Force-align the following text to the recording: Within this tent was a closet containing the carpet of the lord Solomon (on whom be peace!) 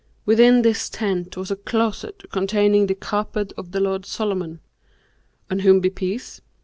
Within 0.25 0.63
this 0.63 0.89
tent 0.89 1.37
was 1.37 1.51
a 1.51 1.55
closet 1.55 2.23
containing 2.31 2.87
the 2.87 2.95
carpet 2.95 3.53
of 3.55 3.69
the 3.71 3.79
lord 3.79 4.03
Solomon 4.03 4.59
(on 5.51 5.59
whom 5.59 5.79
be 5.79 5.91
peace!) 5.91 6.41